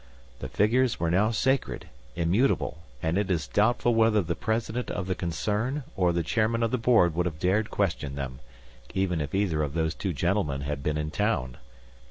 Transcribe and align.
The 0.39 0.49
figures 0.49 0.99
were 0.99 1.11
now 1.11 1.29
sacred; 1.29 1.87
immutable; 2.15 2.79
and 3.03 3.19
it 3.19 3.29
is 3.29 3.45
doubtful 3.47 3.93
whether 3.93 4.23
the 4.23 4.33
President 4.33 4.89
of 4.89 5.05
the 5.05 5.13
concern 5.13 5.83
or 5.95 6.11
the 6.11 6.23
Chairman 6.23 6.63
of 6.63 6.71
the 6.71 6.79
Board 6.79 7.13
would 7.13 7.27
have 7.27 7.37
dared 7.37 7.69
question 7.69 8.15
them 8.15 8.39
even 8.95 9.21
if 9.21 9.35
either 9.35 9.61
of 9.61 9.75
those 9.75 9.93
two 9.93 10.11
gentlemen 10.11 10.61
had 10.61 10.81
been 10.81 10.97
in 10.97 11.11
town. 11.11 11.57